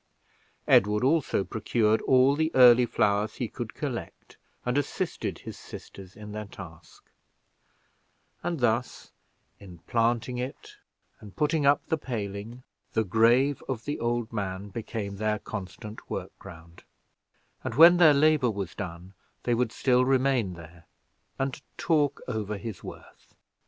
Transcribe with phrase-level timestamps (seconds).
[0.67, 4.35] Edward also procured all the early flowers he could collect,
[4.65, 7.11] and assisted his sisters in their task;
[8.41, 9.11] and thus,
[9.59, 10.77] in planting it,
[11.19, 16.31] and putting up the paling, the grave of the old man became the constant work
[16.39, 16.81] ground;
[17.63, 19.13] and when their labor was done,
[19.43, 20.85] they would still remain there
[21.37, 23.35] and talk over his worth.